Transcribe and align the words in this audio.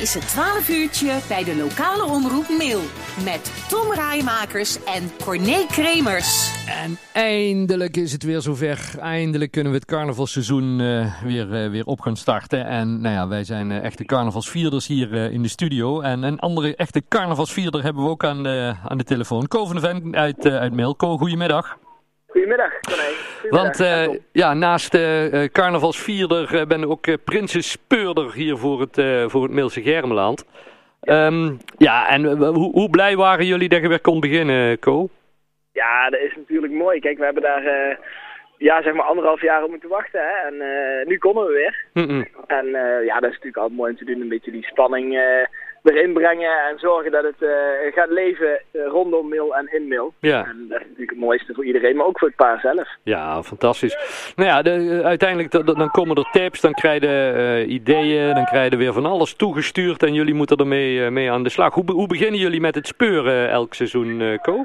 is 0.00 0.14
het 0.14 0.28
12 0.28 0.68
uurtje 0.68 1.18
bij 1.28 1.44
de 1.44 1.56
lokale 1.56 2.04
omroep 2.04 2.48
Mail. 2.48 2.80
Met 3.24 3.52
Tom 3.68 3.92
Rijmakers 3.92 4.84
en 4.84 5.10
Corné 5.24 5.66
Kremers. 5.66 6.52
En 6.66 6.98
eindelijk 7.12 7.96
is 7.96 8.12
het 8.12 8.22
weer 8.22 8.40
zover. 8.40 8.94
Eindelijk 9.00 9.50
kunnen 9.50 9.72
we 9.72 9.78
het 9.78 9.86
carnavalseizoen 9.86 10.78
uh, 10.78 11.22
weer, 11.22 11.64
uh, 11.64 11.70
weer 11.70 11.84
op 11.84 12.00
gaan 12.00 12.16
starten. 12.16 12.66
En 12.66 13.00
nou 13.00 13.14
ja, 13.14 13.28
wij 13.28 13.44
zijn 13.44 13.70
uh, 13.70 13.84
echte 13.84 14.04
carnavalsvierders 14.04 14.86
hier 14.86 15.14
in 15.14 15.42
de 15.42 15.48
studio. 15.48 16.00
En 16.00 16.22
een 16.22 16.38
andere 16.38 16.76
echte 16.76 17.02
carnavalsvierder 17.08 17.82
hebben 17.82 18.02
we 18.02 18.08
ook 18.08 18.24
aan 18.24 18.42
de, 18.42 18.74
aan 18.84 18.98
de 18.98 19.04
telefoon. 19.04 19.46
Ko 19.46 19.66
van 19.66 19.76
de 19.76 20.08
uit, 20.10 20.46
uit 20.46 20.74
Mail. 20.74 20.94
Ko, 20.94 21.16
goedemiddag. 21.16 21.78
Goedemiddag, 22.38 22.72
Want 23.50 23.80
uh, 23.80 24.18
ja, 24.32 24.54
naast 24.54 24.94
uh, 24.94 25.44
carnavalsvierder 25.44 26.54
uh, 26.54 26.66
ben 26.66 26.82
ik 26.82 26.88
ook 26.88 27.24
prinsespeurder 27.24 28.32
hier 28.32 28.56
voor 28.56 28.80
het, 28.80 28.94
voor 29.30 29.42
het 29.42 29.52
Meelse 29.52 29.82
Germeland. 29.82 30.44
Ja, 31.00 31.26
um, 31.26 31.58
ja 31.78 32.08
en 32.08 32.24
hoe, 32.26 32.70
hoe, 32.70 32.90
blij 32.90 33.16
waren 33.16 33.46
jullie 33.46 33.68
dat 33.68 33.80
je 33.80 33.88
weer 33.88 34.00
kon 34.00 34.20
beginnen, 34.20 34.78
Ko? 34.78 35.08
Ja, 35.72 36.10
dat 36.10 36.20
is 36.20 36.36
natuurlijk 36.36 36.72
mooi. 36.72 37.00
Kijk, 37.00 37.18
we 37.18 37.24
hebben 37.24 37.42
daar 37.42 37.98
ja, 38.58 38.82
zeg 38.82 38.94
maar 38.94 39.06
anderhalf 39.06 39.40
jaar 39.40 39.62
op 39.62 39.70
moeten 39.70 39.88
wachten. 39.88 40.20
Hè? 40.20 40.48
En 40.48 41.08
nu 41.08 41.18
komen 41.18 41.46
we 41.46 41.52
weer. 41.52 41.84
Mm 41.92 42.10
-mm. 42.10 42.26
En 42.46 42.66
ja, 43.04 43.14
dat 43.14 43.30
is 43.30 43.36
natuurlijk 43.36 43.56
altijd 43.56 43.78
mooi 43.78 43.90
om 43.90 43.98
te 43.98 44.04
doen. 44.04 44.20
Een 44.20 44.28
beetje 44.28 44.50
die 44.50 44.64
spanning 44.66 45.20
erin 45.82 46.12
brengen 46.12 46.50
en 46.70 46.78
zorgen 46.78 47.10
dat 47.10 47.24
het 47.24 47.34
uh, 47.40 47.50
gaat 47.94 48.10
leven 48.10 48.60
uh, 48.72 48.86
rondom 48.86 49.28
mail 49.28 49.56
en 49.56 49.72
in 49.72 49.88
mail. 49.88 50.14
Ja. 50.20 50.44
En 50.44 50.66
dat 50.68 50.80
is 50.80 50.84
natuurlijk 50.84 51.10
het 51.10 51.18
mooiste 51.18 51.54
voor 51.54 51.64
iedereen, 51.64 51.96
maar 51.96 52.06
ook 52.06 52.18
voor 52.18 52.28
het 52.28 52.36
paar 52.36 52.60
zelf. 52.60 52.88
Ja, 53.02 53.42
fantastisch. 53.42 53.96
Nou 54.36 54.48
ja, 54.48 54.62
de, 54.62 55.00
uiteindelijk 55.04 55.50
dan 55.50 55.90
komen 55.90 56.16
er 56.16 56.28
tips, 56.32 56.60
dan 56.60 56.72
krijg 56.72 57.00
je 57.00 57.34
uh, 57.66 57.72
ideeën, 57.72 58.34
dan 58.34 58.44
krijg 58.44 58.70
je 58.70 58.76
weer 58.76 58.92
van 58.92 59.06
alles 59.06 59.34
toegestuurd 59.34 60.02
en 60.02 60.14
jullie 60.14 60.34
moeten 60.34 60.56
ermee 60.56 61.10
mee 61.10 61.30
aan 61.30 61.42
de 61.42 61.50
slag. 61.50 61.74
Hoe, 61.74 61.92
hoe 61.92 62.06
beginnen 62.06 62.40
jullie 62.40 62.60
met 62.60 62.74
het 62.74 62.86
speuren 62.86 63.50
elk 63.50 63.74
seizoen, 63.74 64.38
Ko? 64.42 64.64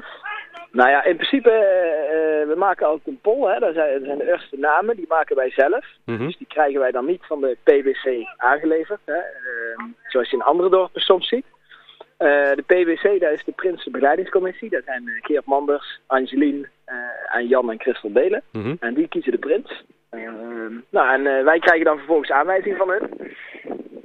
Nou 0.74 0.90
ja, 0.90 1.04
in 1.04 1.16
principe, 1.16 1.50
uh, 1.50 2.48
we 2.48 2.54
maken 2.56 2.86
altijd 2.86 3.06
een 3.06 3.20
poll. 3.20 3.52
Hè. 3.52 3.58
Dat, 3.58 3.74
zijn, 3.74 3.92
dat 3.92 4.02
zijn 4.04 4.18
de 4.18 4.30
eerste 4.30 4.56
namen, 4.58 4.96
die 4.96 5.04
maken 5.08 5.36
wij 5.36 5.50
zelf. 5.50 5.86
Mm 6.04 6.16
-hmm. 6.16 6.26
Dus 6.26 6.36
die 6.36 6.46
krijgen 6.46 6.80
wij 6.80 6.90
dan 6.90 7.06
niet 7.06 7.26
van 7.26 7.40
de 7.40 7.56
PwC 7.62 8.26
aangeleverd. 8.36 9.00
Hè. 9.04 9.16
Uh, 9.16 9.84
zoals 10.08 10.30
je 10.30 10.36
in 10.36 10.42
andere 10.42 10.70
dorpen 10.70 11.00
soms 11.00 11.28
ziet. 11.28 11.44
Uh, 12.18 12.28
de 12.54 12.64
PwC, 12.66 13.20
dat 13.20 13.32
is 13.32 13.44
de 13.44 13.52
Prinsenbegeleidingscommissie. 13.52 14.70
Dat 14.70 14.84
zijn 14.84 15.18
Geert 15.22 15.46
Manders, 15.46 16.00
Angelien 16.06 16.68
en 17.28 17.46
Jan 17.46 17.70
en 17.70 17.80
Christel 17.80 18.12
Delen. 18.12 18.42
Mm 18.52 18.62
-hmm. 18.62 18.76
En 18.80 18.94
die 18.94 19.08
kiezen 19.08 19.32
de 19.32 19.38
prins. 19.38 19.84
nou, 20.90 21.14
en 21.14 21.44
wij 21.44 21.58
krijgen 21.58 21.84
dan 21.84 21.96
vervolgens 21.96 22.30
aanwijzing 22.30 22.76
van 22.76 22.90
hun. 22.90 23.10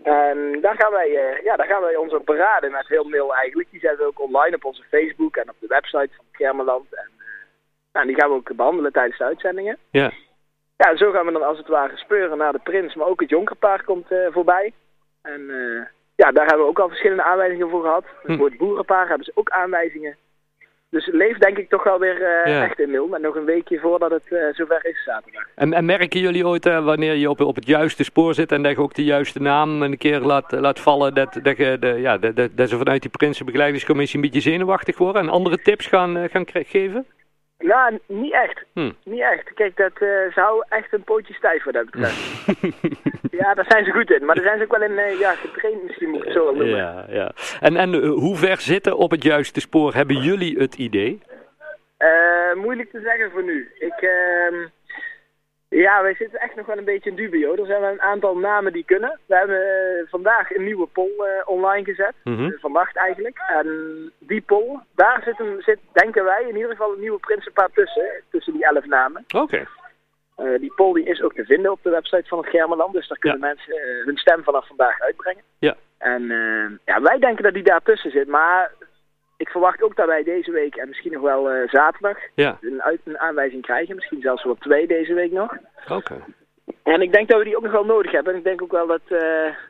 En 0.09 0.61
daar 0.61 0.75
gaan 0.75 0.91
wij, 0.91 1.09
uh, 1.09 1.43
ja, 1.43 1.55
daar 1.55 1.67
gaan 1.67 1.81
wij 1.81 1.95
ons 1.95 2.13
op 2.13 2.25
beraden 2.25 2.71
met 2.71 2.87
heel 2.87 3.03
mail 3.03 3.35
eigenlijk. 3.35 3.71
Die 3.71 3.79
zetten 3.79 3.99
we 3.99 4.05
ook 4.05 4.21
online 4.21 4.55
op 4.55 4.65
onze 4.65 4.83
Facebook 4.83 5.35
en 5.35 5.49
op 5.49 5.55
de 5.59 5.67
website 5.67 6.09
van 6.15 6.25
Kermeland. 6.31 6.93
En, 6.93 7.11
uh, 7.17 7.23
nou, 7.93 8.05
die 8.05 8.15
gaan 8.15 8.29
we 8.29 8.35
ook 8.35 8.55
behandelen 8.55 8.91
tijdens 8.91 9.17
de 9.17 9.23
uitzendingen. 9.23 9.77
Ja. 9.91 10.11
Ja, 10.77 10.95
zo 10.95 11.11
gaan 11.11 11.25
we 11.25 11.31
dan 11.31 11.43
als 11.43 11.57
het 11.57 11.67
ware 11.67 11.97
speuren 11.97 12.37
naar 12.37 12.51
de 12.51 12.59
prins, 12.59 12.95
maar 12.95 13.07
ook 13.07 13.19
het 13.19 13.29
jonkerpaar 13.29 13.83
komt 13.83 14.11
uh, 14.11 14.27
voorbij. 14.31 14.73
En 15.21 15.41
ja, 16.15 16.31
daar 16.31 16.45
hebben 16.45 16.65
we 16.65 16.71
ook 16.71 16.79
al 16.79 16.87
verschillende 16.87 17.23
aanwijzingen 17.23 17.69
voor 17.69 17.81
gehad. 17.81 18.05
Hm. 18.23 18.37
Voor 18.37 18.45
het 18.49 18.57
boerenpaar 18.57 19.07
hebben 19.07 19.25
ze 19.25 19.31
ook 19.35 19.49
aanwijzingen. 19.49 20.17
Dus 20.89 21.05
het 21.05 21.15
leeft 21.15 21.41
denk 21.41 21.57
ik 21.57 21.69
toch 21.69 21.83
wel 21.83 21.99
weer 21.99 22.15
uh, 22.21 22.53
Ja. 22.53 22.63
echt 22.63 22.79
in 22.79 22.91
mail. 22.91 23.07
Met 23.07 23.21
nog 23.21 23.35
een 23.35 23.45
weekje 23.45 23.79
voordat 23.79 24.11
het 24.11 24.23
uh, 24.29 24.39
zover 24.53 24.85
is 24.85 25.03
zaterdag. 25.03 25.43
En, 25.55 25.73
en 25.73 25.85
merken 25.85 26.19
jullie 26.19 26.47
ooit 26.47 26.65
uh, 26.65 26.85
wanneer 26.85 27.13
je 27.15 27.29
op, 27.29 27.39
op 27.41 27.55
het 27.55 27.67
juiste 27.67 28.03
spoor 28.03 28.33
zit 28.33 28.51
en 28.51 28.63
dat 28.63 28.71
je 28.71 28.77
ook 28.81 28.93
de 28.93 29.03
juiste 29.03 29.41
naam 29.41 29.81
een 29.81 29.97
keer 29.97 30.19
laat, 30.19 30.51
laat 30.51 30.79
vallen, 30.79 31.13
dat, 31.13 31.39
dat, 31.43 31.57
je 31.57 31.77
de, 31.79 31.87
ja, 31.87 32.17
dat, 32.17 32.35
dat, 32.35 32.49
dat 32.55 32.69
ze 32.69 32.77
vanuit 32.77 33.01
die 33.01 33.11
Prinsenbegeleidingscommissie 33.11 34.15
een 34.15 34.29
beetje 34.29 34.49
zenuwachtig 34.49 34.97
worden 34.97 35.21
en 35.21 35.29
andere 35.29 35.57
tips 35.61 35.85
gaan, 35.85 36.29
gaan 36.29 36.45
geven? 36.45 37.05
Nou, 37.59 37.99
niet 38.05 38.33
echt. 38.33 38.63
Hm. 38.73 38.91
Niet 39.03 39.21
echt. 39.21 39.53
Kijk, 39.53 39.77
dat 39.77 39.91
uh, 39.99 40.33
zou 40.33 40.63
echt 40.69 40.93
een 40.93 41.03
pootje 41.03 41.33
stijf 41.33 41.63
wat 41.63 41.73
dat 41.73 41.85
betreft. 41.85 42.45
ja, 43.39 43.53
daar 43.53 43.65
zijn 43.67 43.85
ze 43.85 43.91
goed 43.91 44.11
in. 44.11 44.25
Maar 44.25 44.35
daar 44.35 44.43
zijn 44.43 44.57
ze 44.57 44.63
ook 44.63 44.77
wel 44.77 44.89
in 44.89 45.11
uh, 45.11 45.19
ja, 45.19 45.35
getraind 45.35 45.83
misschien, 45.83 46.09
moet 46.09 46.19
ik 46.19 46.25
het 46.25 46.33
zo 46.33 46.43
wel 46.43 46.55
noemen. 46.55 46.77
Ja, 46.77 47.05
ja. 47.09 47.31
En, 47.59 47.75
en 47.75 47.93
uh, 47.93 48.09
hoe 48.09 48.35
ver 48.35 48.61
zitten 48.61 48.97
op 48.97 49.11
het 49.11 49.23
juiste 49.23 49.59
spoor 49.59 49.93
hebben 49.93 50.15
jullie 50.15 50.57
het 50.57 50.75
idee? 50.75 51.21
Moeilijk 52.55 52.91
te 52.91 52.99
zeggen 53.03 53.31
voor 53.31 53.43
nu. 53.43 53.71
Ik, 53.79 54.01
uh, 54.01 54.65
ja, 55.69 56.01
wij 56.01 56.15
zitten 56.15 56.39
echt 56.39 56.55
nog 56.55 56.65
wel 56.65 56.77
een 56.77 56.83
beetje 56.83 57.09
in 57.09 57.15
dubio. 57.15 57.55
Er 57.55 57.65
zijn 57.65 57.81
wel 57.81 57.91
een 57.91 58.01
aantal 58.01 58.37
namen 58.37 58.73
die 58.73 58.85
kunnen. 58.85 59.19
We 59.25 59.35
hebben 59.35 59.61
uh, 59.61 60.09
vandaag 60.09 60.51
een 60.51 60.63
nieuwe 60.63 60.87
poll 60.87 61.11
uh, 61.17 61.25
online 61.45 61.83
gezet. 61.83 62.13
Mm 62.23 62.35
-hmm. 62.37 62.57
vannacht 62.59 62.95
eigenlijk. 62.95 63.37
En 63.47 63.67
die 64.19 64.41
poll, 64.41 64.79
daar 64.95 65.21
zit, 65.25 65.39
een, 65.39 65.61
zit, 65.61 65.79
denken 65.91 66.23
wij 66.23 66.45
in 66.47 66.55
ieder 66.55 66.71
geval 66.71 66.93
een 66.93 66.99
nieuwe 66.99 67.19
prinsenpaar 67.19 67.69
tussen. 67.73 68.23
Tussen 68.31 68.53
die 68.53 68.65
elf 68.65 68.85
namen. 68.85 69.23
Oké. 69.27 69.43
Okay. 69.43 69.67
Uh, 70.37 70.59
die 70.59 70.73
poll 70.75 70.93
die 70.93 71.05
is 71.05 71.21
ook 71.21 71.33
te 71.33 71.45
vinden 71.45 71.71
op 71.71 71.79
de 71.83 71.89
website 71.89 72.27
van 72.27 72.37
het 72.37 72.49
Germeland. 72.49 72.93
Dus 72.93 73.07
daar 73.07 73.17
kunnen 73.17 73.39
ja. 73.39 73.45
mensen 73.45 74.03
hun 74.05 74.17
stem 74.17 74.43
vanaf 74.43 74.67
vandaag 74.67 75.01
uitbrengen. 75.01 75.43
Ja. 75.59 75.75
En 75.97 76.23
ja, 76.85 77.01
wij 77.01 77.19
denken 77.19 77.43
dat 77.43 77.53
die 77.53 77.63
daar 77.63 77.81
tussen 77.83 78.11
zit. 78.11 78.27
Maar 78.27 78.71
ik 79.39 79.49
verwacht 79.49 79.83
ook 79.83 79.95
dat 79.95 80.07
wij 80.07 80.23
deze 80.23 80.51
week 80.51 80.75
en 80.75 80.87
misschien 80.87 81.11
nog 81.11 81.21
wel 81.21 81.55
uh, 81.55 81.67
zaterdag 81.67 82.17
ja. 82.35 82.57
een, 82.61 82.81
uit, 82.81 82.99
een 83.03 83.19
aanwijzing 83.19 83.61
krijgen. 83.61 83.95
Misschien 83.95 84.21
zelfs 84.21 84.43
wel 84.43 84.55
twee 84.55 84.87
deze 84.87 85.13
week 85.13 85.31
nog. 85.31 85.57
Oké. 85.83 85.93
Okay. 85.93 86.21
En 86.83 87.01
ik 87.01 87.13
denk 87.13 87.29
dat 87.29 87.37
we 87.37 87.43
die 87.43 87.57
ook 87.57 87.63
nog 87.63 87.71
wel 87.71 87.85
nodig 87.85 88.11
hebben. 88.11 88.33
En 88.33 88.39
ik 88.39 88.45
denk 88.45 88.61
ook 88.61 88.71
wel 88.71 88.87
dat, 88.87 89.01
uh, 89.09 89.19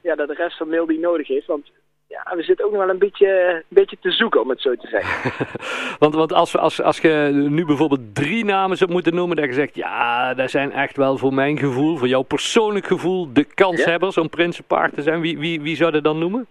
ja, 0.02 0.16
dat 0.16 0.28
de 0.28 0.34
rest 0.34 0.57
van 0.57 0.69
mail 0.69 0.85
die 0.85 1.00
nodig 1.00 1.30
is. 1.30 1.46
Want 1.46 1.72
ja, 2.07 2.35
we 2.35 2.44
zitten 2.44 2.66
ook 2.66 2.72
nog 2.72 2.81
wel 2.81 2.90
een 2.90 3.00
beetje, 3.00 3.28
een 3.53 3.63
beetje 3.68 3.97
te 4.02 4.12
zoeken, 4.12 4.41
om 4.41 4.50
het 4.50 4.62
zo 4.62 4.75
te 4.75 4.88
zeggen. 4.88 5.31
want 6.00 6.16
want 6.16 6.34
als, 6.34 6.57
als, 6.57 6.81
als 6.81 7.00
je 7.00 7.30
nu 7.34 7.66
bijvoorbeeld 7.66 8.16
drie 8.16 8.46
namen 8.46 8.78
zou 8.78 8.91
moeten 8.91 9.16
noemen, 9.16 9.36
dat 9.36 9.46
je 9.46 9.53
zegt, 9.53 9.75
ja, 9.75 10.34
dat 10.34 10.50
zijn 10.50 10.72
echt 10.72 10.97
wel 10.97 11.18
voor 11.18 11.34
mijn 11.34 11.57
gevoel, 11.57 11.97
voor 11.97 12.07
jouw 12.07 12.22
persoonlijk 12.22 12.86
gevoel, 12.86 13.34
de 13.34 13.44
kanshebbers 13.44 14.16
ja? 14.16 14.22
om 14.22 14.30
prinsenpaard 14.30 14.94
te 14.94 15.01
zijn. 15.01 15.22
Wie, 15.22 15.40
wie, 15.40 15.62
wie 15.62 15.75
zou 15.75 15.96
je 15.96 16.01
dan 16.01 16.19
noemen? 16.19 16.47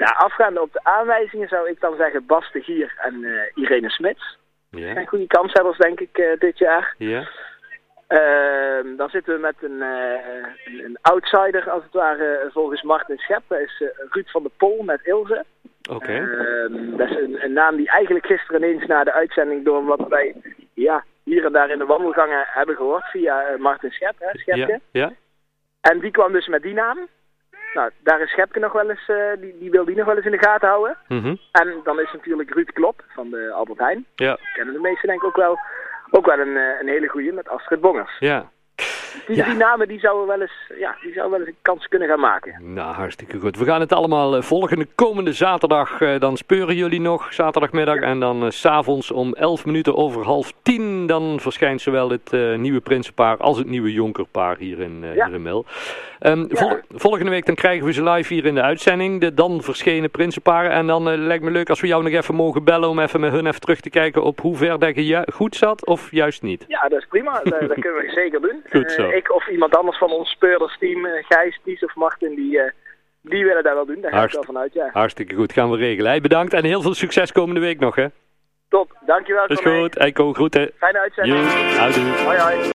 Nou, 0.00 0.14
afgaande 0.16 0.60
op 0.60 0.72
de 0.72 0.80
aanwijzingen 0.82 1.48
zou 1.48 1.68
ik 1.68 1.80
dan 1.80 1.96
zeggen 1.96 2.26
Bas 2.26 2.52
de 2.52 2.62
Gier 2.62 2.94
en 2.96 3.14
uh, 3.22 3.42
Irene 3.54 3.90
Smits. 3.90 4.38
Ja. 4.70 4.80
Dat 4.80 4.94
zijn 4.94 5.06
goede 5.06 5.26
kanshebbers, 5.26 5.78
denk 5.78 6.00
ik, 6.00 6.18
uh, 6.18 6.38
dit 6.38 6.58
jaar. 6.58 6.94
Ja. 6.98 7.28
Uh, 8.08 8.96
dan 8.96 9.08
zitten 9.08 9.34
we 9.34 9.40
met 9.40 9.54
een, 9.60 9.80
een, 9.80 10.84
een, 10.84 10.98
outsider, 11.00 11.70
als 11.70 11.82
het 11.82 11.92
ware, 11.92 12.50
volgens 12.52 12.82
Martin 12.82 13.18
Schep. 13.18 13.42
Dat 13.46 13.58
is 13.58 13.82
Ruud 14.10 14.30
van 14.30 14.42
der 14.42 14.50
Pol 14.56 14.82
met 14.82 15.00
Ilse. 15.04 15.44
Oké. 15.90 16.04
Okay. 16.04 16.20
dat 16.96 17.10
is 17.10 17.16
een, 17.16 17.44
een, 17.44 17.52
naam 17.52 17.76
die 17.76 17.88
eigenlijk 17.88 18.26
gisteren 18.26 18.62
ineens 18.62 18.86
na 18.86 19.04
de 19.04 19.12
uitzending 19.12 19.64
door 19.64 19.84
wat 19.84 20.08
wij 20.08 20.34
ja, 20.74 21.04
hier 21.24 21.44
en 21.44 21.52
daar 21.52 21.70
in 21.70 21.78
de 21.78 21.86
wandelgangen 21.86 22.44
hebben 22.46 22.76
gehoord 22.76 23.04
via 23.04 23.56
Martin 23.58 23.90
Schep, 23.90 24.14
hè, 24.18 24.38
Schepke. 24.38 24.80
Ja. 24.90 25.00
ja. 25.00 25.12
En 25.80 25.98
die 25.98 26.10
kwam 26.10 26.32
dus 26.32 26.46
met 26.46 26.62
die 26.62 26.74
naam. 26.74 27.08
Nou, 27.74 27.90
daar 28.02 28.20
is 28.20 28.30
Schepke 28.30 28.58
nog 28.58 28.72
wel 28.72 28.90
eens, 28.90 29.08
uh, 29.08 29.16
die, 29.40 29.58
die 29.58 29.70
wil 29.70 29.84
die 29.84 29.96
nog 29.96 30.06
wel 30.06 30.16
eens 30.16 30.24
in 30.24 30.30
de 30.30 30.46
gaten 30.46 30.68
houden. 30.68 30.96
Mm 31.08 31.22
-hmm. 31.22 31.38
En 31.52 31.80
dan 31.84 32.00
is 32.00 32.12
natuurlijk 32.12 32.54
Ruud 32.54 32.72
Klop 32.72 33.04
van 33.08 33.30
de 33.30 33.50
Albert 33.52 33.78
Heijn. 33.78 34.06
Ja. 34.14 34.38
Kennen 34.54 34.74
de 34.74 34.80
meesten 34.80 35.08
denk 35.08 35.20
ik 35.20 35.26
ook 35.26 35.36
wel. 35.36 35.58
Ook 36.10 36.26
wel 36.26 36.38
een, 36.38 36.56
een 36.56 36.88
hele 36.88 37.08
goeie 37.08 37.32
met 37.32 37.48
Astrid 37.48 37.80
Bongers. 37.80 38.16
Ja. 38.18 38.50
Die, 39.26 39.36
ja. 39.36 39.44
die 39.44 39.54
namen 39.54 39.88
die 39.88 39.98
zouden 39.98 40.26
wel 40.26 40.40
eens, 40.40 40.72
ja, 40.78 40.96
die 41.00 41.12
zouden 41.12 41.30
wel 41.30 41.46
eens 41.46 41.48
een 41.48 41.62
kans 41.62 41.88
kunnen 41.88 42.08
gaan 42.08 42.20
maken. 42.20 42.74
Nou, 42.74 42.94
hartstikke 42.94 43.38
goed. 43.38 43.56
We 43.56 43.64
gaan 43.64 43.80
het 43.80 43.92
allemaal 43.92 44.36
uh, 44.36 44.42
volgen. 44.42 44.78
De 44.78 44.86
komende 44.94 45.32
zaterdag, 45.32 46.00
uh, 46.00 46.20
dan 46.20 46.36
speuren 46.36 46.76
jullie 46.76 47.00
nog, 47.00 47.32
zaterdagmiddag. 47.32 47.94
Ja. 47.94 48.00
En 48.00 48.20
dan 48.20 48.44
uh, 48.44 48.50
s'avonds 48.50 49.10
om 49.10 49.34
11 49.34 49.64
minuten 49.64 49.96
over 49.96 50.24
half 50.24 50.52
tien, 50.62 51.06
dan 51.06 51.40
verschijnt 51.40 51.80
zowel 51.80 52.10
het 52.10 52.32
nieuwe 52.56 52.80
prinsenpaar 52.80 53.36
als 53.36 53.58
het 53.58 53.66
nieuwe 53.66 53.92
jonkerpaar 53.92 54.56
hier 54.56 54.80
in, 54.80 55.00
ja. 55.14 55.26
hier 55.26 55.34
in 55.34 55.42
Mil. 55.42 55.66
Um, 56.22 56.46
ja. 56.48 56.56
vol 56.56 56.78
volgende 56.90 57.30
week 57.30 57.46
dan 57.46 57.54
krijgen 57.54 57.86
we 57.86 57.92
ze 57.92 58.02
live 58.02 58.34
hier 58.34 58.44
in 58.44 58.54
de 58.54 58.62
uitzending, 58.62 59.20
de 59.20 59.34
dan 59.34 59.62
verschenen 59.62 60.10
prinsenparen. 60.10 60.70
En 60.70 60.86
dan 60.86 61.16
lijkt 61.16 61.44
me 61.44 61.50
leuk 61.50 61.68
als 61.68 61.80
we 61.80 61.86
jou 61.86 62.02
nog 62.02 62.12
even 62.12 62.34
mogen 62.34 62.64
bellen 62.64 62.88
om 62.88 62.98
even 62.98 63.20
met 63.20 63.32
hun 63.32 63.46
even 63.46 63.60
terug 63.60 63.80
te 63.80 63.90
kijken 63.90 64.22
op 64.22 64.40
hoe 64.40 64.56
ver 64.56 64.78
dat 64.78 64.94
je 64.94 65.28
goed 65.32 65.56
zat 65.56 65.86
of 65.86 66.10
juist 66.10 66.42
niet. 66.42 66.64
Ja, 66.68 66.88
dat 66.88 66.98
is 66.98 67.06
prima. 67.06 67.40
dat, 67.42 67.60
dat 67.60 67.78
kunnen 67.78 68.02
we 68.02 68.10
zeker 68.22 68.40
doen. 68.40 68.62
Goed 68.70 68.92
zo. 69.00 69.08
ik 69.08 69.34
of 69.34 69.48
iemand 69.48 69.76
anders 69.76 69.98
van 69.98 70.10
ons 70.10 70.30
speurdersteam, 70.30 71.04
uh, 71.04 71.12
Gijs, 71.28 71.60
Ties 71.64 71.84
of 71.84 71.94
Martin, 71.94 72.34
die, 72.34 72.56
uh, 72.56 72.62
die 73.22 73.44
willen 73.44 73.62
dat 73.62 73.74
wel 73.74 73.86
doen. 73.86 74.00
Daar 74.00 74.12
ga 74.12 74.24
ik 74.24 74.32
wel 74.32 74.44
vanuit, 74.44 74.72
ja. 74.72 74.88
Hartstikke 74.92 75.34
goed, 75.34 75.52
gaan 75.52 75.70
we 75.70 75.76
regelen. 75.76 76.10
Hey, 76.10 76.20
bedankt 76.20 76.52
en 76.52 76.64
heel 76.64 76.82
veel 76.82 76.94
succes 76.94 77.32
komende 77.32 77.60
week 77.60 77.78
nog, 77.78 77.94
hè. 77.94 78.06
Top, 78.68 78.96
dankjewel. 79.06 79.46
Dat 79.48 79.64
is 79.64 79.72
goed. 79.72 79.96
Eiko, 79.96 80.32
groeten. 80.32 80.70
Fijne 80.76 80.98
uitzending. 80.98 81.52
Hoi, 82.24 82.38
hoi. 82.38 82.60